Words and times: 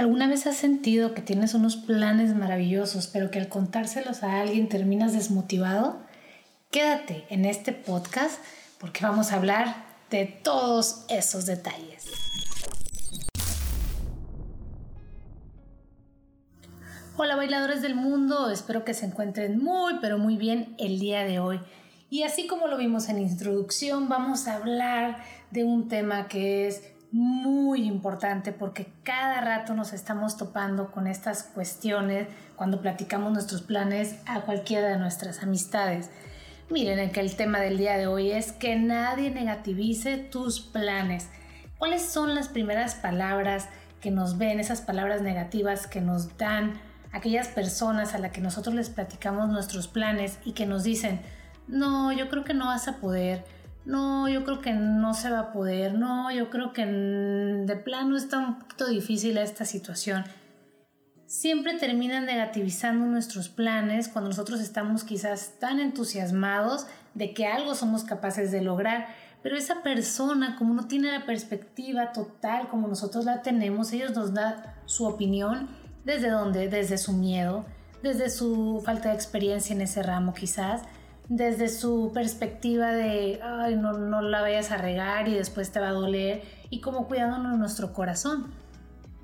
¿Alguna 0.00 0.28
vez 0.28 0.46
has 0.46 0.56
sentido 0.56 1.12
que 1.12 1.20
tienes 1.20 1.52
unos 1.52 1.76
planes 1.76 2.34
maravillosos, 2.34 3.06
pero 3.06 3.30
que 3.30 3.38
al 3.38 3.50
contárselos 3.50 4.22
a 4.22 4.40
alguien 4.40 4.70
terminas 4.70 5.12
desmotivado? 5.12 6.00
Quédate 6.70 7.26
en 7.28 7.44
este 7.44 7.72
podcast 7.72 8.42
porque 8.78 9.04
vamos 9.04 9.30
a 9.30 9.36
hablar 9.36 9.84
de 10.08 10.24
todos 10.24 11.04
esos 11.10 11.44
detalles. 11.44 12.06
Hola 17.18 17.36
bailadores 17.36 17.82
del 17.82 17.94
mundo, 17.94 18.48
espero 18.48 18.86
que 18.86 18.94
se 18.94 19.04
encuentren 19.04 19.62
muy 19.62 19.98
pero 20.00 20.16
muy 20.16 20.38
bien 20.38 20.76
el 20.78 20.98
día 20.98 21.24
de 21.24 21.40
hoy. 21.40 21.60
Y 22.08 22.22
así 22.22 22.46
como 22.46 22.68
lo 22.68 22.78
vimos 22.78 23.10
en 23.10 23.18
introducción, 23.18 24.08
vamos 24.08 24.48
a 24.48 24.56
hablar 24.56 25.22
de 25.50 25.64
un 25.64 25.88
tema 25.88 26.26
que 26.26 26.68
es 26.68 26.84
muy 27.12 27.86
importante 27.86 28.52
porque 28.52 28.92
cada 29.02 29.40
rato 29.40 29.74
nos 29.74 29.92
estamos 29.92 30.36
topando 30.36 30.90
con 30.92 31.06
estas 31.06 31.42
cuestiones 31.42 32.28
cuando 32.56 32.80
platicamos 32.80 33.32
nuestros 33.32 33.62
planes 33.62 34.16
a 34.26 34.42
cualquiera 34.42 34.88
de 34.88 34.98
nuestras 34.98 35.42
amistades. 35.42 36.10
Miren, 36.70 37.10
que 37.10 37.20
el 37.20 37.34
tema 37.34 37.58
del 37.58 37.78
día 37.78 37.96
de 37.96 38.06
hoy 38.06 38.30
es 38.30 38.52
que 38.52 38.76
nadie 38.76 39.30
negativice 39.30 40.18
tus 40.18 40.60
planes. 40.60 41.28
¿Cuáles 41.78 42.02
son 42.02 42.34
las 42.34 42.48
primeras 42.48 42.94
palabras 42.94 43.68
que 44.00 44.10
nos 44.10 44.38
ven, 44.38 44.60
esas 44.60 44.80
palabras 44.80 45.20
negativas 45.20 45.86
que 45.86 46.00
nos 46.00 46.36
dan 46.38 46.74
aquellas 47.12 47.48
personas 47.48 48.14
a 48.14 48.18
las 48.18 48.30
que 48.32 48.40
nosotros 48.40 48.74
les 48.74 48.88
platicamos 48.88 49.48
nuestros 49.48 49.88
planes 49.88 50.38
y 50.44 50.52
que 50.52 50.66
nos 50.66 50.84
dicen, 50.84 51.20
no, 51.66 52.12
yo 52.12 52.28
creo 52.28 52.44
que 52.44 52.54
no 52.54 52.66
vas 52.66 52.88
a 52.88 52.96
poder, 52.96 53.44
no, 53.84 54.28
yo 54.28 54.44
creo 54.44 54.60
que 54.60 54.72
no 54.72 55.14
se 55.14 55.30
va 55.30 55.40
a 55.40 55.52
poder, 55.52 55.94
no, 55.94 56.30
yo 56.30 56.50
creo 56.50 56.72
que 56.72 56.84
de 56.84 57.76
plano 57.76 58.16
está 58.16 58.38
un 58.38 58.58
poquito 58.58 58.86
difícil 58.88 59.38
esta 59.38 59.64
situación. 59.64 60.24
Siempre 61.26 61.78
terminan 61.78 62.26
negativizando 62.26 63.06
nuestros 63.06 63.48
planes 63.48 64.08
cuando 64.08 64.30
nosotros 64.30 64.60
estamos 64.60 65.04
quizás 65.04 65.58
tan 65.60 65.78
entusiasmados 65.78 66.86
de 67.14 67.32
que 67.32 67.46
algo 67.46 67.74
somos 67.74 68.04
capaces 68.04 68.50
de 68.50 68.62
lograr, 68.62 69.06
pero 69.42 69.56
esa 69.56 69.82
persona 69.82 70.56
como 70.56 70.74
no 70.74 70.86
tiene 70.86 71.12
la 71.12 71.24
perspectiva 71.24 72.12
total 72.12 72.68
como 72.68 72.88
nosotros 72.88 73.24
la 73.24 73.42
tenemos, 73.42 73.92
ellos 73.92 74.14
nos 74.14 74.34
dan 74.34 74.56
su 74.84 75.06
opinión 75.06 75.68
desde 76.04 76.30
dónde, 76.30 76.68
desde 76.68 76.98
su 76.98 77.12
miedo, 77.12 77.64
desde 78.02 78.28
su 78.28 78.82
falta 78.84 79.10
de 79.10 79.14
experiencia 79.14 79.74
en 79.74 79.82
ese 79.82 80.02
ramo 80.02 80.34
quizás, 80.34 80.82
desde 81.30 81.68
su 81.68 82.10
perspectiva 82.12 82.90
de, 82.90 83.40
ay, 83.40 83.76
no, 83.76 84.20
la 84.20 84.40
vayas 84.40 84.72
a 84.72 84.78
regar 84.78 85.28
y 85.28 85.34
después 85.34 85.70
te 85.70 85.78
va 85.78 85.88
a 85.88 85.92
doler, 85.92 86.42
y 86.70 86.80
como 86.80 87.06
cuidándonos 87.06 87.56
nuestro 87.56 87.92
corazón. 87.92 88.52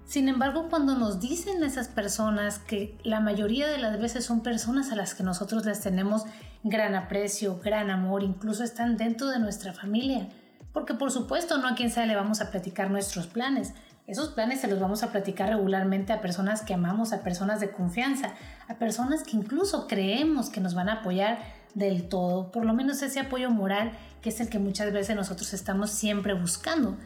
Sin 0.04 0.28
embargo, 0.28 0.68
cuando 0.70 0.94
nos 0.94 1.18
dicen 1.18 1.64
esas 1.64 1.88
personas 1.88 2.60
que 2.60 2.96
la 3.02 3.18
mayoría 3.18 3.66
de 3.66 3.78
las 3.78 4.00
veces 4.00 4.24
son 4.24 4.44
personas 4.44 4.92
a 4.92 4.94
las 4.94 5.14
que 5.14 5.24
nosotros 5.24 5.66
les 5.66 5.80
tenemos 5.80 6.26
gran 6.62 6.94
aprecio, 6.94 7.58
gran 7.58 7.90
amor, 7.90 8.22
incluso 8.22 8.62
están 8.62 8.96
dentro 8.96 9.26
de 9.26 9.40
nuestra 9.40 9.72
familia, 9.72 10.28
porque 10.72 10.94
por 10.94 11.10
supuesto 11.10 11.58
no 11.58 11.66
a 11.66 11.74
quien 11.74 11.90
sea 11.90 12.06
le 12.06 12.14
vamos 12.14 12.40
a 12.40 12.52
platicar 12.52 12.88
nuestros 12.88 13.26
planes. 13.26 13.74
Esos 14.06 14.28
planes 14.28 14.60
se 14.60 14.68
los 14.68 14.78
vamos 14.78 15.02
a 15.02 15.10
platicar 15.10 15.48
regularmente 15.48 16.12
a 16.12 16.20
personas 16.20 16.62
que 16.62 16.72
amamos, 16.72 17.12
a 17.12 17.22
personas 17.22 17.58
de 17.58 17.72
confianza, 17.72 18.30
a 18.68 18.74
personas 18.74 19.24
que 19.24 19.36
incluso 19.36 19.88
creemos 19.88 20.50
que 20.50 20.60
nos 20.60 20.74
van 20.74 20.88
a 20.88 21.00
apoyar 21.00 21.65
del 21.76 22.08
todo, 22.08 22.50
por 22.50 22.64
lo 22.64 22.72
menos 22.72 23.02
ese 23.02 23.20
apoyo 23.20 23.50
moral 23.50 23.92
que 24.22 24.30
es 24.30 24.40
el 24.40 24.48
que 24.48 24.58
muchas 24.58 24.92
veces 24.92 25.14
nosotros 25.14 25.52
estamos 25.52 25.90
siempre 25.90 26.32
buscando. 26.32 26.96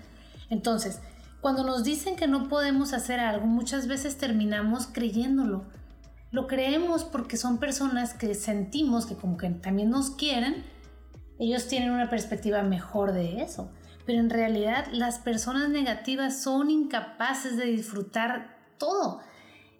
Entonces, 0.49 1.01
cuando 1.41 1.65
nos 1.65 1.83
dicen 1.83 2.15
que 2.15 2.29
no 2.29 2.49
podemos 2.49 2.93
hacer 2.93 3.19
algo, 3.19 3.47
muchas 3.47 3.89
veces 3.89 4.17
terminamos 4.17 4.87
creyéndolo. 4.87 5.65
Lo 6.31 6.47
creemos 6.47 7.03
porque 7.03 7.37
son 7.37 7.59
personas 7.59 8.15
que 8.15 8.35
sentimos 8.35 9.07
que 9.07 9.17
como 9.17 9.37
que 9.37 9.51
también 9.51 9.91
nos 9.91 10.13
quieren, 10.13 10.65
ellos 11.41 11.67
tienen 11.67 11.91
una 11.91 12.09
perspectiva 12.09 12.63
mejor 12.63 13.13
de 13.13 13.43
eso. 13.43 13.73
Pero 14.07 14.21
en 14.21 14.31
realidad 14.31 14.87
las 14.93 15.19
personas 15.19 15.69
negativas 15.69 16.41
son 16.41 16.71
incapaces 16.71 17.57
de 17.57 17.65
disfrutar 17.65 18.57
todo. 18.79 19.21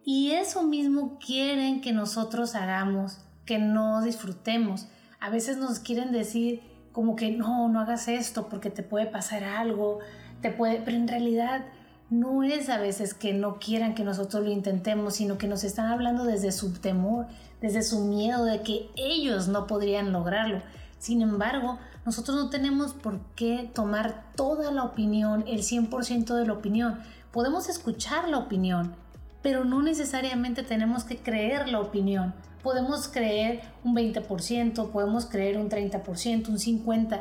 Y 0.05 0.33
eso 0.33 0.65
mismo 0.65 1.19
quieren 1.25 1.81
que 1.81 1.93
nosotros 1.93 2.57
hagamos 2.57 3.19
que 3.51 3.59
no 3.59 4.01
disfrutemos. 4.01 4.87
A 5.19 5.29
veces 5.29 5.57
nos 5.57 5.81
quieren 5.81 6.13
decir 6.13 6.63
como 6.93 7.17
que 7.17 7.33
no, 7.33 7.69
no 7.69 7.81
hagas 7.81 8.07
esto 8.07 8.49
porque 8.49 8.71
te 8.71 8.85
puede 8.85 9.07
pasar 9.07 9.43
algo, 9.43 9.99
te 10.41 10.53
puede, 10.53 10.81
pero 10.85 10.97
en 10.97 11.09
realidad 11.09 11.65
no 12.11 12.45
es 12.45 12.69
a 12.69 12.79
veces 12.79 13.13
que 13.13 13.33
no 13.33 13.59
quieran 13.59 13.97
que 13.97 14.05
nosotros 14.05 14.45
lo 14.45 14.53
intentemos, 14.53 15.17
sino 15.17 15.37
que 15.37 15.49
nos 15.49 15.65
están 15.65 15.87
hablando 15.87 16.23
desde 16.23 16.53
su 16.53 16.75
temor, 16.75 17.27
desde 17.61 17.83
su 17.83 18.05
miedo 18.05 18.45
de 18.45 18.63
que 18.63 18.89
ellos 18.95 19.49
no 19.49 19.67
podrían 19.67 20.13
lograrlo. 20.13 20.63
Sin 21.01 21.21
embargo, 21.21 21.81
nosotros 22.07 22.37
no 22.37 22.51
tenemos 22.51 22.93
por 22.93 23.19
qué 23.35 23.69
tomar 23.75 24.31
toda 24.37 24.71
la 24.71 24.85
opinión, 24.85 25.43
el 25.49 25.63
100% 25.63 26.37
de 26.37 26.47
la 26.47 26.53
opinión. 26.53 27.01
Podemos 27.33 27.69
escuchar 27.69 28.29
la 28.29 28.39
opinión, 28.39 28.95
pero 29.43 29.65
no 29.65 29.83
necesariamente 29.83 30.63
tenemos 30.63 31.03
que 31.03 31.17
creer 31.17 31.69
la 31.69 31.81
opinión. 31.81 32.33
Podemos 32.63 33.09
creer 33.09 33.63
un 33.85 33.95
20%, 33.95 34.91
podemos 34.91 35.27
creer 35.27 35.59
un 35.59 35.71
30%, 35.71 36.49
un 36.49 36.59
50%, 36.59 37.21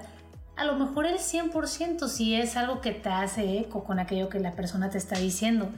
a 0.59 0.66
lo 0.66 0.75
mejor 0.75 1.05
el 1.05 1.19
100% 1.19 2.09
si 2.09 2.35
es 2.35 2.57
algo 2.57 2.81
que 2.81 2.91
te 2.91 3.07
hace 3.07 3.59
eco 3.59 3.85
con 3.85 3.97
aquello 3.97 4.27
que 4.27 4.41
la 4.41 4.51
persona 4.51 4.89
te 4.89 4.97
está 4.97 5.17
diciendo. 5.17 5.69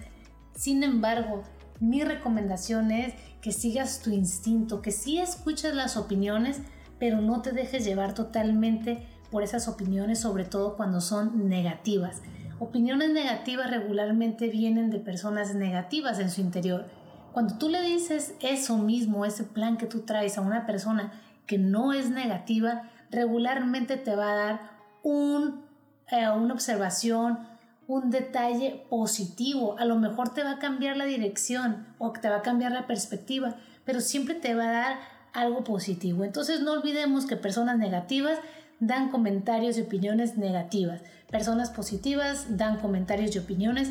Sin 0.55 0.81
embargo, 0.81 1.44
mi 1.79 2.03
recomendación 2.03 2.91
es 2.91 3.13
que 3.41 3.51
sigas 3.51 4.01
tu 4.01 4.09
instinto, 4.09 4.81
que 4.81 4.91
sí 4.91 5.19
escuches 5.19 5.75
las 5.75 5.97
opiniones, 5.97 6.61
pero 6.97 7.22
no 7.22 7.43
te 7.43 7.51
dejes 7.51 7.85
llevar 7.85 8.16
totalmente 8.16 9.05
por 9.29 9.43
esas 9.43 9.67
opiniones, 9.67 10.19
sobre 10.19 10.45
todo 10.45 10.75
cuando 10.75 10.99
son 10.99 11.47
negativas. 11.47 12.22
Opiniones 12.59 13.11
negativas 13.11 13.69
regularmente 13.69 14.47
vienen 14.47 14.89
de 14.89 14.99
personas 14.99 15.53
negativas 15.55 16.19
en 16.19 16.31
su 16.31 16.41
interior 16.41 16.85
cuando 17.34 17.58
tú 17.58 17.69
le 17.69 17.81
dices 17.81 18.36
eso 18.42 18.78
mismo, 18.78 19.25
ese 19.25 19.44
plan 19.44 19.78
que 19.78 19.86
tú 19.86 20.02
traes 20.02 20.38
a 20.38 20.42
una 20.42 20.66
persona 20.66 21.12
que 21.46 21.58
no 21.58 21.94
es 21.94 22.09
negativa, 22.09 22.90
regularmente 23.09 23.97
te 23.97 24.16
va 24.16 24.31
a 24.31 24.36
dar 24.36 24.62
un, 25.03 25.64
eh, 26.12 26.30
una 26.30 26.53
observación, 26.53 27.40
un 27.88 28.09
detalle 28.09 28.86
positivo. 28.90 29.75
A 29.80 29.86
lo 29.86 29.97
mejor 29.97 30.34
te 30.34 30.44
va 30.44 30.52
a 30.52 30.59
cambiar 30.59 30.97
la 30.97 31.06
dirección 31.06 31.88
o 31.97 32.12
te 32.12 32.30
va 32.30 32.38
a 32.38 32.41
cambiar 32.41 32.72
la 32.72 32.88
perspectiva, 32.88 33.56
pero 33.86 34.02
siempre 34.02 34.36
te 34.36 34.56
va 34.56 34.70
a 34.70 34.72
dar 34.72 35.00
algo 35.34 35.64
positivo. 35.64 36.24
Entonces 36.24 36.62
no 36.62 36.74
olvidemos 36.74 37.25
que 37.25 37.36
personas 37.36 37.78
negativas 37.78 38.40
dan 38.80 39.09
comentarios 39.09 39.78
y 39.78 39.81
opiniones 39.81 40.38
negativas. 40.38 41.02
Personas 41.30 41.70
positivas 41.70 42.58
dan 42.58 42.80
comentarios 42.80 43.36
y 43.36 43.40
opiniones, 43.40 43.90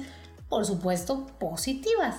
por 0.49 0.67
supuesto, 0.67 1.27
positivas. 1.39 2.17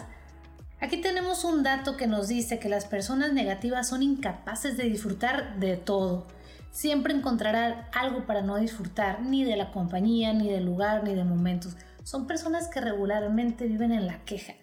Aquí 0.81 0.97
tenemos 0.97 1.43
un 1.43 1.61
dato 1.61 1.95
que 1.95 2.07
nos 2.07 2.27
dice 2.27 2.57
que 2.57 2.67
las 2.67 2.85
personas 2.85 3.33
negativas 3.33 3.87
son 3.87 4.01
incapaces 4.01 4.77
de 4.77 4.85
disfrutar 4.85 5.59
de 5.59 5.77
todo. 5.77 6.25
Siempre 6.71 7.13
encontrarán 7.13 7.85
algo 7.93 8.25
para 8.25 8.41
no 8.41 8.57
disfrutar 8.57 9.21
ni 9.21 9.43
de 9.43 9.57
la 9.57 9.71
compañía, 9.71 10.33
ni 10.33 10.49
del 10.49 10.65
lugar, 10.65 11.03
ni 11.03 11.13
de 11.13 11.23
momentos. 11.23 11.77
Son 12.03 12.25
personas 12.25 12.67
que 12.67 12.81
regularmente 12.81 13.67
viven 13.67 13.91
en 13.91 14.07
la 14.07 14.23
queja. 14.25 14.53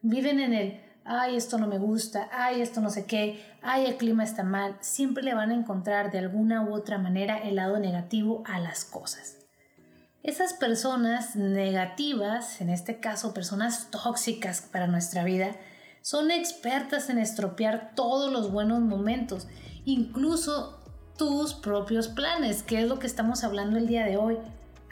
Viven 0.00 0.40
en 0.40 0.54
el, 0.54 0.80
ay, 1.04 1.36
esto 1.36 1.58
no 1.58 1.66
me 1.66 1.76
gusta, 1.76 2.30
ay, 2.32 2.62
esto 2.62 2.80
no 2.80 2.88
sé 2.88 3.04
qué, 3.04 3.44
ay, 3.60 3.84
el 3.84 3.96
clima 3.98 4.24
está 4.24 4.44
mal. 4.44 4.78
Siempre 4.80 5.22
le 5.22 5.34
van 5.34 5.50
a 5.50 5.54
encontrar 5.54 6.10
de 6.10 6.18
alguna 6.18 6.62
u 6.62 6.72
otra 6.72 6.96
manera 6.96 7.36
el 7.36 7.56
lado 7.56 7.78
negativo 7.78 8.42
a 8.46 8.58
las 8.58 8.86
cosas. 8.86 9.37
Esas 10.22 10.52
personas 10.52 11.36
negativas, 11.36 12.60
en 12.60 12.70
este 12.70 12.98
caso 12.98 13.32
personas 13.32 13.90
tóxicas 13.90 14.60
para 14.60 14.88
nuestra 14.88 15.22
vida, 15.22 15.52
son 16.02 16.30
expertas 16.30 17.08
en 17.08 17.18
estropear 17.18 17.92
todos 17.94 18.32
los 18.32 18.50
buenos 18.50 18.80
momentos, 18.80 19.46
incluso 19.84 20.80
tus 21.16 21.54
propios 21.54 22.08
planes, 22.08 22.62
que 22.62 22.80
es 22.80 22.88
lo 22.88 22.98
que 22.98 23.06
estamos 23.06 23.44
hablando 23.44 23.78
el 23.78 23.86
día 23.86 24.04
de 24.04 24.16
hoy. 24.16 24.38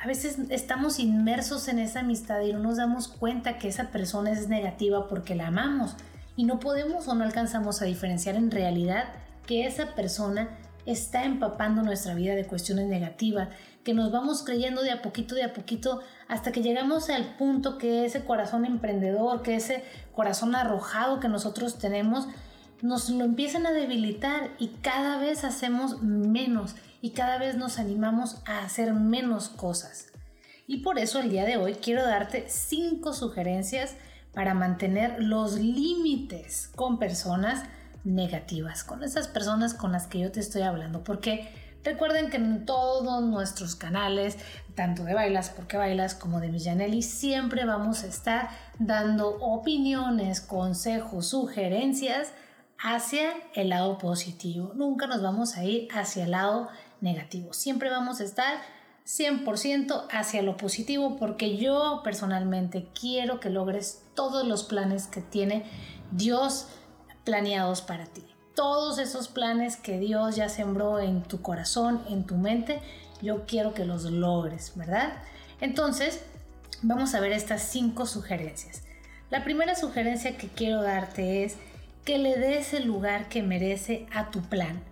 A 0.00 0.06
veces 0.06 0.38
estamos 0.50 1.00
inmersos 1.00 1.66
en 1.68 1.80
esa 1.80 2.00
amistad 2.00 2.40
y 2.42 2.52
no 2.52 2.60
nos 2.60 2.76
damos 2.76 3.08
cuenta 3.08 3.58
que 3.58 3.68
esa 3.68 3.90
persona 3.90 4.30
es 4.30 4.48
negativa 4.48 5.08
porque 5.08 5.34
la 5.34 5.48
amamos 5.48 5.96
y 6.36 6.44
no 6.44 6.60
podemos 6.60 7.08
o 7.08 7.14
no 7.14 7.24
alcanzamos 7.24 7.82
a 7.82 7.86
diferenciar 7.86 8.36
en 8.36 8.50
realidad 8.50 9.06
que 9.46 9.66
esa 9.66 9.94
persona 9.94 10.50
está 10.84 11.24
empapando 11.24 11.82
nuestra 11.82 12.14
vida 12.14 12.34
de 12.34 12.46
cuestiones 12.46 12.86
negativas, 12.86 13.48
que 13.86 13.94
nos 13.94 14.10
vamos 14.10 14.42
creyendo 14.42 14.82
de 14.82 14.90
a 14.90 15.00
poquito, 15.00 15.36
de 15.36 15.44
a 15.44 15.52
poquito, 15.54 16.00
hasta 16.26 16.50
que 16.50 16.60
llegamos 16.60 17.08
al 17.08 17.36
punto 17.36 17.78
que 17.78 18.04
ese 18.04 18.24
corazón 18.24 18.64
emprendedor, 18.64 19.42
que 19.42 19.54
ese 19.54 19.84
corazón 20.12 20.56
arrojado 20.56 21.20
que 21.20 21.28
nosotros 21.28 21.78
tenemos, 21.78 22.26
nos 22.82 23.08
lo 23.10 23.24
empiezan 23.24 23.64
a 23.64 23.70
debilitar 23.70 24.50
y 24.58 24.70
cada 24.82 25.18
vez 25.18 25.44
hacemos 25.44 26.02
menos 26.02 26.74
y 27.00 27.10
cada 27.10 27.38
vez 27.38 27.54
nos 27.54 27.78
animamos 27.78 28.42
a 28.44 28.64
hacer 28.64 28.92
menos 28.92 29.48
cosas. 29.50 30.08
Y 30.66 30.78
por 30.78 30.98
eso 30.98 31.20
el 31.20 31.30
día 31.30 31.44
de 31.44 31.56
hoy 31.56 31.74
quiero 31.74 32.04
darte 32.04 32.46
cinco 32.48 33.12
sugerencias 33.12 33.94
para 34.34 34.52
mantener 34.52 35.22
los 35.22 35.60
límites 35.60 36.72
con 36.74 36.98
personas 36.98 37.62
negativas, 38.02 38.82
con 38.82 39.04
esas 39.04 39.28
personas 39.28 39.74
con 39.74 39.92
las 39.92 40.08
que 40.08 40.18
yo 40.18 40.32
te 40.32 40.40
estoy 40.40 40.62
hablando, 40.62 41.04
porque 41.04 41.65
recuerden 41.86 42.28
que 42.28 42.36
en 42.36 42.66
todos 42.66 43.22
nuestros 43.22 43.76
canales, 43.76 44.36
tanto 44.74 45.04
de 45.04 45.14
Bailas 45.14 45.50
porque 45.50 45.76
Bailas 45.78 46.14
como 46.14 46.40
de 46.40 46.48
Millanelli, 46.48 47.00
siempre 47.00 47.64
vamos 47.64 48.04
a 48.04 48.08
estar 48.08 48.50
dando 48.78 49.36
opiniones, 49.40 50.40
consejos, 50.40 51.28
sugerencias 51.28 52.32
hacia 52.78 53.32
el 53.54 53.70
lado 53.70 53.96
positivo. 53.98 54.72
Nunca 54.74 55.06
nos 55.06 55.22
vamos 55.22 55.56
a 55.56 55.64
ir 55.64 55.88
hacia 55.92 56.24
el 56.24 56.32
lado 56.32 56.68
negativo. 57.00 57.52
Siempre 57.52 57.88
vamos 57.88 58.20
a 58.20 58.24
estar 58.24 58.58
100% 59.06 60.08
hacia 60.10 60.42
lo 60.42 60.56
positivo 60.56 61.16
porque 61.16 61.56
yo 61.56 62.02
personalmente 62.02 62.88
quiero 62.98 63.40
que 63.40 63.50
logres 63.50 64.02
todos 64.14 64.46
los 64.46 64.64
planes 64.64 65.06
que 65.06 65.22
tiene 65.22 65.64
Dios 66.10 66.66
planeados 67.24 67.80
para 67.80 68.06
ti. 68.06 68.35
Todos 68.56 68.98
esos 68.98 69.28
planes 69.28 69.76
que 69.76 70.00
Dios 70.00 70.34
ya 70.34 70.48
sembró 70.48 70.98
en 70.98 71.22
tu 71.22 71.42
corazón, 71.42 72.00
en 72.08 72.24
tu 72.24 72.36
mente, 72.36 72.80
yo 73.20 73.44
quiero 73.46 73.74
que 73.74 73.84
los 73.84 74.04
logres, 74.04 74.72
¿verdad? 74.74 75.12
Entonces, 75.60 76.22
vamos 76.80 77.14
a 77.14 77.20
ver 77.20 77.32
estas 77.32 77.60
cinco 77.60 78.06
sugerencias. 78.06 78.82
La 79.28 79.44
primera 79.44 79.74
sugerencia 79.74 80.38
que 80.38 80.48
quiero 80.48 80.82
darte 80.82 81.44
es 81.44 81.56
que 82.06 82.16
le 82.16 82.38
des 82.38 82.72
el 82.72 82.86
lugar 82.86 83.28
que 83.28 83.42
merece 83.42 84.06
a 84.14 84.30
tu 84.30 84.40
plan. 84.40 84.82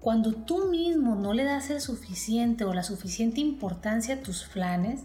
Cuando 0.00 0.32
tú 0.32 0.68
mismo 0.68 1.16
no 1.16 1.34
le 1.34 1.44
das 1.44 1.68
el 1.68 1.82
suficiente 1.82 2.64
o 2.64 2.72
la 2.72 2.82
suficiente 2.82 3.40
importancia 3.40 4.14
a 4.14 4.22
tus 4.22 4.44
planes, 4.44 5.00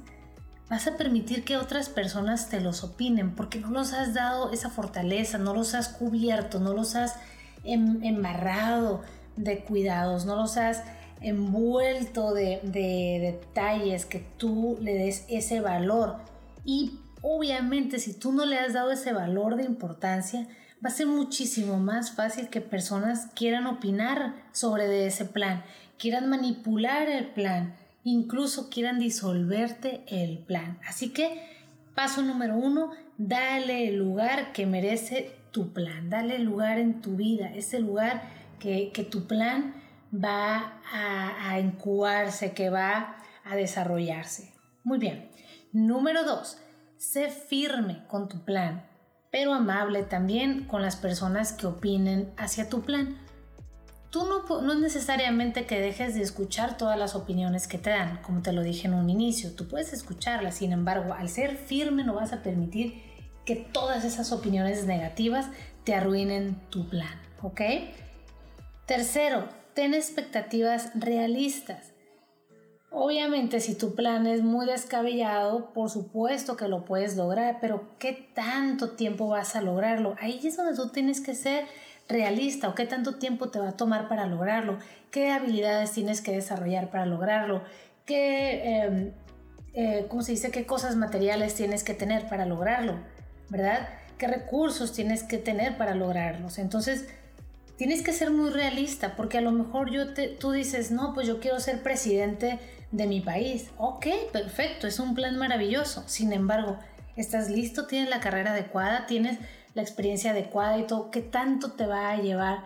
vas 0.69 0.87
a 0.87 0.95
permitir 0.95 1.43
que 1.43 1.57
otras 1.57 1.89
personas 1.89 2.47
te 2.47 2.61
los 2.61 2.85
opinen 2.85 3.35
porque 3.35 3.59
no 3.59 3.69
los 3.69 3.91
has 3.91 4.13
dado 4.13 4.51
esa 4.51 4.69
fortaleza, 4.69 5.37
no 5.37 5.53
los 5.53 5.73
has 5.73 5.89
cubierto, 5.89 6.61
no 6.61 6.73
los 6.73 6.95
has 6.95 7.15
embarrado 7.63 9.01
de 9.35 9.59
cuidados, 9.59 10.25
no 10.25 10.35
los 10.35 10.57
has 10.57 10.83
envuelto 11.21 12.33
de, 12.33 12.59
de 12.63 13.19
detalles 13.21 14.05
que 14.05 14.19
tú 14.37 14.77
le 14.81 14.93
des 14.93 15.25
ese 15.29 15.61
valor. 15.61 16.17
Y 16.65 16.99
obviamente 17.21 17.99
si 17.99 18.13
tú 18.13 18.31
no 18.31 18.45
le 18.45 18.57
has 18.57 18.73
dado 18.73 18.91
ese 18.91 19.13
valor 19.13 19.55
de 19.55 19.63
importancia, 19.63 20.47
va 20.83 20.89
a 20.89 20.93
ser 20.93 21.07
muchísimo 21.07 21.77
más 21.77 22.11
fácil 22.11 22.49
que 22.49 22.61
personas 22.61 23.27
quieran 23.35 23.67
opinar 23.67 24.35
sobre 24.51 25.05
ese 25.05 25.25
plan, 25.25 25.63
quieran 25.97 26.29
manipular 26.29 27.09
el 27.09 27.27
plan, 27.27 27.75
incluso 28.03 28.69
quieran 28.69 28.99
disolverte 28.99 30.03
el 30.07 30.37
plan. 30.39 30.79
Así 30.87 31.09
que, 31.09 31.41
paso 31.95 32.21
número 32.21 32.55
uno, 32.55 32.91
dale 33.17 33.89
el 33.89 33.97
lugar 33.97 34.53
que 34.53 34.65
merece 34.65 35.31
tu 35.51 35.73
plan, 35.73 36.09
dale 36.09 36.39
lugar 36.39 36.79
en 36.79 37.01
tu 37.01 37.15
vida, 37.15 37.51
ese 37.53 37.79
lugar 37.79 38.21
que, 38.59 38.91
tu 39.09 39.27
plan 39.27 39.75
va 40.13 40.81
a, 40.91 41.51
a 41.51 41.59
incubarse, 41.59 42.53
que 42.53 42.69
va 42.69 43.17
a 43.43 43.55
desarrollarse. 43.55 44.53
Muy 44.83 44.99
bien. 44.99 45.29
Número 45.71 46.23
dos, 46.23 46.57
sé 46.97 47.29
firme 47.29 48.03
con 48.07 48.27
tu 48.27 48.43
plan, 48.43 48.85
pero 49.31 49.53
amable 49.53 50.03
también 50.03 50.65
con 50.65 50.81
las 50.81 50.95
personas 50.95 51.53
que 51.53 51.67
opinen 51.67 52.33
hacia 52.37 52.69
tu 52.69 52.81
plan 52.81 53.17
tú 54.09 54.25
no, 54.25 54.61
no 54.61 54.73
es 54.73 54.79
necesariamente 54.79 55.65
que 55.65 55.79
dejes 55.79 56.15
de 56.15 56.21
escuchar 56.21 56.77
todas 56.77 56.97
las 56.97 57.15
opiniones 57.15 57.67
que 57.67 57.77
te 57.77 57.91
dan, 57.91 58.21
como 58.21 58.41
te 58.41 58.53
lo 58.53 58.63
dije 58.63 58.87
en 58.87 58.93
un 58.93 59.09
inicio, 59.09 59.53
tú 59.53 59.67
puedes 59.67 59.93
escucharlas, 59.93 60.55
sin 60.55 60.71
embargo, 60.71 61.13
al 61.13 61.29
ser 61.29 61.55
firme 61.55 62.03
no 62.03 62.15
vas 62.15 62.33
a 62.33 62.41
permitir 62.41 63.03
que 63.49 63.55
todas 63.55 64.05
esas 64.05 64.31
opiniones 64.31 64.85
negativas 64.85 65.47
te 65.83 65.95
arruinen 65.95 66.61
tu 66.69 66.87
plan, 66.87 67.19
¿ok? 67.41 67.61
Tercero, 68.85 69.49
ten 69.73 69.95
expectativas 69.95 70.91
realistas. 70.93 71.93
Obviamente, 72.91 73.59
si 73.59 73.73
tu 73.73 73.95
plan 73.95 74.27
es 74.27 74.43
muy 74.43 74.67
descabellado, 74.67 75.73
por 75.73 75.89
supuesto 75.89 76.57
que 76.57 76.67
lo 76.67 76.85
puedes 76.85 77.17
lograr, 77.17 77.57
pero 77.59 77.97
¿qué 77.97 78.13
tanto 78.35 78.91
tiempo 78.91 79.29
vas 79.29 79.55
a 79.55 79.61
lograrlo? 79.61 80.15
Ahí 80.21 80.39
es 80.43 80.55
donde 80.55 80.75
tú 80.75 80.89
tienes 80.89 81.19
que 81.19 81.33
ser 81.33 81.65
realista 82.07 82.69
o 82.69 82.75
qué 82.75 82.85
tanto 82.85 83.15
tiempo 83.15 83.49
te 83.49 83.57
va 83.57 83.69
a 83.69 83.77
tomar 83.77 84.07
para 84.07 84.27
lograrlo, 84.27 84.77
qué 85.09 85.31
habilidades 85.31 85.91
tienes 85.91 86.21
que 86.21 86.33
desarrollar 86.33 86.91
para 86.91 87.07
lograrlo, 87.07 87.63
qué, 88.05 88.83
em, 88.83 89.11
eh, 89.73 90.05
¿cómo 90.07 90.21
se 90.21 90.33
dice? 90.33 90.51
qué 90.51 90.67
cosas 90.67 90.95
materiales 90.95 91.55
tienes 91.55 91.83
que 91.83 91.95
tener 91.95 92.29
para 92.29 92.45
lograrlo, 92.45 92.99
¿verdad? 93.49 93.89
¿Qué 94.17 94.27
recursos 94.27 94.93
tienes 94.93 95.23
que 95.23 95.37
tener 95.37 95.77
para 95.77 95.95
lograrlos? 95.95 96.57
Entonces, 96.57 97.07
tienes 97.77 98.01
que 98.01 98.13
ser 98.13 98.31
muy 98.31 98.49
realista 98.49 99.15
porque 99.15 99.37
a 99.37 99.41
lo 99.41 99.51
mejor 99.51 99.91
yo 99.91 100.13
tú 100.39 100.51
dices, 100.51 100.91
no, 100.91 101.13
pues 101.13 101.27
yo 101.27 101.39
quiero 101.39 101.59
ser 101.59 101.81
presidente 101.81 102.59
de 102.91 103.07
mi 103.07 103.21
país. 103.21 103.69
Ok, 103.77 104.07
perfecto, 104.31 104.87
es 104.87 104.99
un 104.99 105.15
plan 105.15 105.37
maravilloso. 105.37 106.03
Sin 106.07 106.33
embargo, 106.33 106.77
¿estás 107.15 107.49
listo? 107.49 107.87
¿Tienes 107.87 108.09
la 108.09 108.19
carrera 108.19 108.51
adecuada? 108.51 109.05
¿Tienes 109.05 109.39
la 109.73 109.81
experiencia 109.81 110.31
adecuada 110.31 110.77
y 110.77 110.87
todo, 110.87 111.11
¿qué 111.11 111.21
tanto 111.21 111.71
te 111.71 111.85
va 111.85 112.09
a 112.09 112.17
llevar 112.17 112.63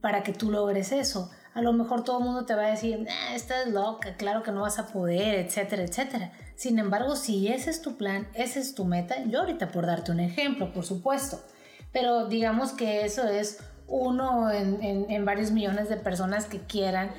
para 0.00 0.22
que 0.22 0.32
tú 0.32 0.50
logres 0.50 0.92
eso? 0.92 1.30
A 1.52 1.62
lo 1.62 1.72
mejor 1.72 2.04
todo 2.04 2.18
el 2.18 2.24
mundo 2.24 2.44
te 2.44 2.54
va 2.54 2.66
a 2.66 2.70
decir, 2.70 3.06
esta 3.08 3.34
estás 3.34 3.68
loca, 3.68 4.14
claro 4.16 4.42
que 4.42 4.52
no 4.52 4.62
vas 4.62 4.78
a 4.78 4.86
poder, 4.86 5.34
etcétera, 5.34 5.82
etcétera. 5.82 6.32
Sin 6.54 6.78
embargo, 6.78 7.16
si 7.16 7.48
ese 7.48 7.70
es 7.70 7.82
tu 7.82 7.96
plan, 7.96 8.28
esa 8.34 8.60
es 8.60 8.74
tu 8.74 8.84
meta, 8.84 9.24
yo 9.24 9.40
ahorita 9.40 9.68
por 9.68 9.86
darte 9.86 10.12
un 10.12 10.20
ejemplo, 10.20 10.72
por 10.72 10.84
supuesto, 10.84 11.40
pero 11.92 12.26
digamos 12.28 12.72
que 12.72 13.04
eso 13.04 13.26
es 13.28 13.58
uno 13.88 14.50
en, 14.50 14.80
en 14.82 15.24
varios 15.24 15.50
millones 15.50 15.88
de 15.88 15.96
personas 15.96 16.46
que 16.46 16.60
quieran 16.60 17.10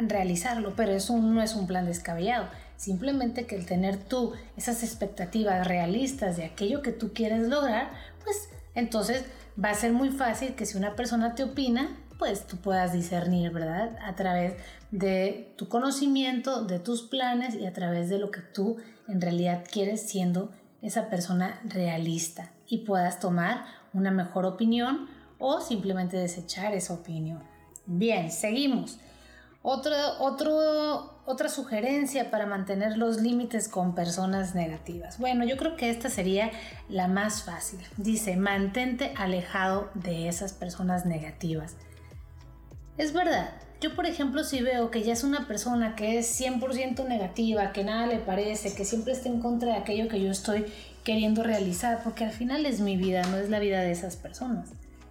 realizarlo, 0.00 0.74
pero 0.76 0.92
eso 0.92 1.16
no 1.18 1.42
es 1.42 1.54
un 1.54 1.66
plan 1.66 1.86
descabellado. 1.86 2.48
Simplemente 2.76 3.46
que 3.46 3.56
el 3.56 3.66
tener 3.66 3.96
tú 3.96 4.32
esas 4.56 4.82
expectativas 4.82 5.66
realistas 5.66 6.36
de 6.36 6.44
aquello 6.44 6.82
que 6.82 6.92
tú 6.92 7.12
quieres 7.12 7.48
lograr, 7.48 7.90
pues 8.24 8.48
entonces 8.74 9.24
va 9.62 9.70
a 9.70 9.74
ser 9.74 9.92
muy 9.92 10.10
fácil 10.10 10.54
que 10.54 10.66
si 10.66 10.78
una 10.78 10.96
persona 10.96 11.34
te 11.34 11.44
opina, 11.44 11.96
pues 12.18 12.46
tú 12.46 12.56
puedas 12.58 12.92
discernir, 12.92 13.50
¿verdad? 13.50 13.96
A 14.04 14.14
través 14.14 14.54
de 14.90 15.54
tu 15.56 15.68
conocimiento, 15.68 16.64
de 16.64 16.78
tus 16.78 17.02
planes 17.02 17.54
y 17.54 17.66
a 17.66 17.72
través 17.72 18.08
de 18.08 18.18
lo 18.18 18.30
que 18.30 18.40
tú 18.40 18.76
en 19.08 19.20
realidad 19.20 19.64
quieres 19.70 20.08
siendo 20.08 20.50
esa 20.82 21.08
persona 21.08 21.60
realista 21.64 22.50
y 22.66 22.78
puedas 22.78 23.20
tomar 23.20 23.64
una 23.92 24.10
mejor 24.10 24.46
opinión 24.46 25.08
o 25.38 25.60
simplemente 25.60 26.16
desechar 26.16 26.74
esa 26.74 26.94
opinión. 26.94 27.42
Bien, 27.86 28.30
seguimos. 28.30 28.98
Otra 29.64 31.48
sugerencia 31.48 32.30
para 32.30 32.46
mantener 32.46 32.96
los 32.96 33.20
límites 33.20 33.68
con 33.68 33.94
personas 33.94 34.54
negativas. 34.56 35.18
Bueno, 35.18 35.44
yo 35.44 35.56
creo 35.56 35.76
que 35.76 35.90
esta 35.90 36.10
sería 36.10 36.50
la 36.88 37.06
más 37.06 37.44
fácil. 37.44 37.80
Dice, 37.96 38.36
mantente 38.36 39.14
alejado 39.16 39.88
de 39.94 40.28
esas 40.28 40.52
personas 40.52 41.06
negativas. 41.06 41.76
Es 42.98 43.12
verdad, 43.12 43.50
yo 43.80 43.96
por 43.96 44.06
ejemplo 44.06 44.44
si 44.44 44.62
veo 44.62 44.90
que 44.90 45.02
ya 45.02 45.12
es 45.12 45.24
una 45.24 45.46
persona 45.48 45.96
que 45.96 46.18
es 46.18 46.40
100% 46.40 47.08
negativa, 47.08 47.72
que 47.72 47.84
nada 47.84 48.06
le 48.06 48.18
parece, 48.18 48.74
que 48.74 48.84
siempre 48.84 49.12
está 49.12 49.28
en 49.28 49.40
contra 49.40 49.72
de 49.72 49.78
aquello 49.78 50.08
que 50.08 50.20
yo 50.20 50.30
estoy 50.30 50.66
queriendo 51.02 51.42
realizar, 51.42 52.00
porque 52.04 52.24
al 52.24 52.32
final 52.32 52.66
es 52.66 52.80
mi 52.80 52.96
vida, 52.96 53.22
no 53.24 53.38
es 53.38 53.50
la 53.50 53.58
vida 53.58 53.80
de 53.80 53.90
esas 53.90 54.16
personas. 54.16 54.70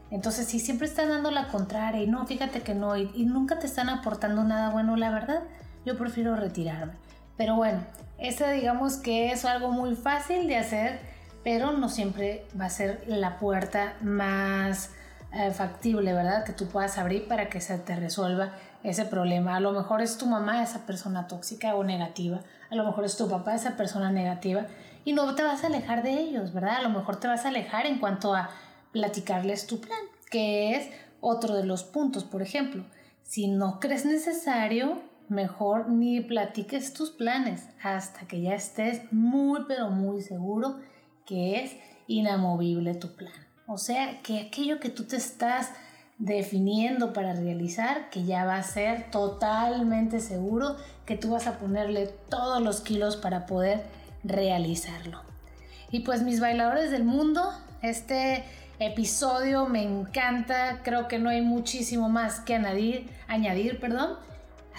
Entonces, 0.10 0.48
si 0.48 0.60
siempre 0.60 0.88
estás 0.88 1.08
dando 1.08 1.32
la 1.32 1.48
contraria 1.48 2.04
y 2.04 2.08
no, 2.08 2.26
fíjate 2.28 2.62
que 2.62 2.76
no, 2.76 2.98
y, 2.98 3.26
nunca 3.26 3.60
te 3.60 3.68
están 3.68 3.90
aportando 3.90 4.44
nada 4.44 4.70
bueno, 4.70 4.96
la 4.96 5.10
verdad, 5.10 5.42
yo 5.86 5.98
prefiero 5.98 6.36
retirarme. 6.36 6.94
Pero 7.38 7.56
bueno, 7.56 7.80
esa 8.20 8.52
digamos 8.52 8.98
que 8.98 9.32
es 9.32 9.46
algo 9.46 9.72
muy 9.72 9.96
fácil 9.96 10.48
de 10.48 10.58
hacer, 10.58 11.00
pero 11.44 11.72
no 11.72 11.90
siempre 11.90 12.46
va 12.60 12.66
a 12.66 12.70
ser 12.70 13.04
la 13.08 13.40
puerta 13.40 13.96
más 14.02 14.92
eh, 15.34 15.52
factible, 15.52 16.14
¿verdad? 16.14 16.44
Que 16.44 16.54
tú 16.54 16.68
puedas 16.68 16.98
abrir 16.98 17.28
para 17.28 17.50
que 17.50 17.62
se 17.62 17.78
te 17.78 17.96
resuelva 17.96 18.54
ese 18.84 19.06
problema. 19.06 19.56
A 19.56 19.60
lo 19.60 19.72
mejor 19.72 20.02
es 20.02 20.18
tu 20.18 20.26
mamá 20.26 20.62
esa 20.62 20.86
persona 20.86 21.28
tóxica 21.28 21.76
o 21.76 21.84
negativa, 21.84 22.42
a 22.70 22.76
lo 22.76 22.84
mejor 22.84 23.06
es 23.06 23.16
tu 23.16 23.30
papá 23.30 23.56
esa 23.56 23.78
persona 23.78 24.12
negativa 24.12 24.66
y 25.06 25.14
no 25.14 25.34
te 25.36 25.44
vas 25.44 25.64
a 25.64 25.68
alejar 25.68 26.04
de 26.04 26.20
ellos, 26.20 26.54
¿verdad? 26.54 26.78
A 26.78 26.82
lo 26.82 26.90
mejor 26.90 27.16
te 27.18 27.28
vas 27.28 27.46
a 27.46 27.50
alejar 27.50 27.86
en 27.86 28.00
cuanto 28.00 28.34
a 28.34 28.50
platicarles 28.92 29.68
tu 29.68 29.80
plan, 29.80 30.00
que 30.30 30.76
es 30.76 30.90
otro 31.22 31.56
de 31.56 31.66
los 31.66 31.84
puntos, 31.84 32.24
por 32.24 32.42
ejemplo. 32.42 32.84
Si 33.24 33.48
no 33.48 33.80
crees 33.80 34.06
necesario, 34.06 35.02
mejor 35.30 35.90
ni 35.90 36.20
platiques 36.20 36.94
tus 36.94 37.10
planes 37.10 37.70
hasta 37.82 38.28
que 38.28 38.42
ya 38.42 38.54
estés 38.54 39.02
muy 39.14 39.62
pero 39.68 39.90
muy 39.90 40.22
seguro 40.22 40.80
que 41.26 41.64
es 41.64 41.78
inamovible 42.08 42.96
tu 42.96 43.16
plan. 43.16 43.51
O 43.74 43.78
sea, 43.78 44.22
que 44.22 44.42
aquello 44.42 44.82
que 44.82 44.90
tú 44.90 45.06
te 45.06 45.16
estás 45.16 45.70
definiendo 46.18 47.14
para 47.14 47.32
realizar, 47.32 48.10
que 48.10 48.26
ya 48.26 48.44
va 48.44 48.58
a 48.58 48.64
ser 48.64 49.10
totalmente 49.12 50.20
seguro 50.20 50.76
que 51.06 51.16
tú 51.16 51.32
vas 51.32 51.48
a 51.48 51.58
ponerle 51.58 52.08
todos 52.28 52.62
los 52.62 52.82
kilos 52.82 53.16
para 53.16 53.46
poder 53.46 53.86
realizarlo. 54.26 55.22
Y 55.90 56.02
pues 56.02 56.22
mis 56.22 56.42
bailadores 56.42 56.92
del 56.92 57.06
mundo, 57.06 57.50
este 57.82 58.44
episodio 58.80 59.68
me 59.68 59.84
encanta, 59.84 60.82
creo 60.84 61.08
que 61.08 61.18
no 61.18 61.30
hay 61.30 61.42
muchísimo 61.42 62.10
más 62.10 62.42
que 62.42 62.56
añadir, 62.56 63.10
añadir, 63.30 63.80
perdón. 63.80 64.18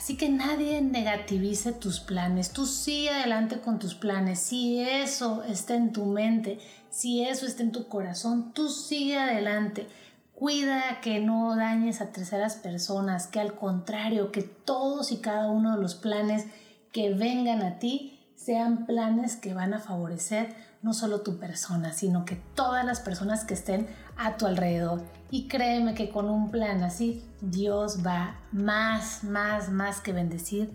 Así 0.03 0.17
que 0.17 0.29
nadie 0.29 0.83
negativice 0.83 1.71
tus 1.71 2.01
planes, 2.01 2.53
tú 2.53 2.67
sigue 2.67 3.11
adelante 3.11 3.61
con 3.61 3.79
tus 3.79 3.95
planes. 3.95 4.41
Si 4.41 4.81
eso 4.81 5.45
está 5.45 5.77
en 5.77 5.93
tu 5.93 6.07
mente, 6.07 6.59
si 6.91 7.23
eso 7.23 7.47
está 7.47 7.63
en 7.63 7.71
tu 7.71 7.87
corazón, 7.87 8.53
tú 8.53 8.69
sigue 8.69 9.17
adelante. 9.17 9.87
Cuida 10.35 11.01
que 11.03 11.21
no 11.21 11.55
dañes 11.55 12.01
a 12.01 12.11
terceras 12.11 12.57
personas, 12.57 13.29
que 13.29 13.39
al 13.39 13.55
contrario, 13.55 14.33
que 14.33 14.43
todos 14.43 15.13
y 15.13 15.19
cada 15.19 15.49
uno 15.49 15.77
de 15.77 15.81
los 15.81 15.95
planes 15.95 16.47
que 16.91 17.15
vengan 17.15 17.63
a 17.63 17.79
ti 17.79 18.19
sean 18.35 18.87
planes 18.87 19.37
que 19.37 19.55
van 19.55 19.73
a 19.73 19.79
favorecer 19.79 20.53
no 20.83 20.95
solo 20.95 21.21
tu 21.21 21.39
persona, 21.39 21.93
sino 21.93 22.25
que 22.25 22.35
todas 22.57 22.85
las 22.85 22.99
personas 22.99 23.45
que 23.45 23.55
estén 23.55 23.87
a 24.17 24.37
tu 24.37 24.47
alrededor. 24.47 25.03
Y 25.31 25.49
créeme 25.49 25.95
que 25.95 26.11
con 26.11 26.29
un 26.29 26.51
plan 26.51 26.83
así, 26.83 27.25
Dios 27.41 28.05
va 28.07 28.37
más, 28.53 29.25
más, 29.25 29.71
más 29.71 30.01
que 30.01 30.13
bendecir 30.13 30.71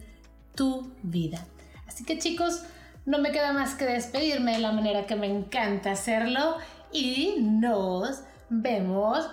tu 0.56 0.92
vida. 1.04 1.46
Así 1.88 2.04
que 2.04 2.18
chicos, 2.18 2.64
no 3.06 3.20
me 3.20 3.32
queda 3.32 3.54
más 3.54 3.76
que 3.76 3.86
despedirme 3.86 4.54
de 4.54 4.60
la 4.60 4.72
manera 4.72 5.06
que 5.06 5.16
me 5.16 5.28
encanta 5.28 5.92
hacerlo 5.92 6.58
y 6.92 7.36
nos 7.40 8.24
vemos 8.50 9.30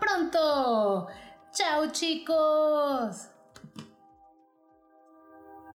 pronto. 0.00 1.08
Chao 1.52 1.90
chicos. 1.92 3.31